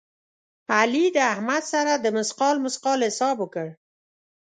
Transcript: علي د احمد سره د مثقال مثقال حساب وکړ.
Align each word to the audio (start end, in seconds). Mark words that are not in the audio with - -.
علي 0.77 1.05
د 1.15 1.17
احمد 1.33 1.63
سره 1.73 1.93
د 1.97 2.05
مثقال 2.17 2.55
مثقال 2.65 2.99
حساب 3.07 3.35
وکړ. 3.39 3.67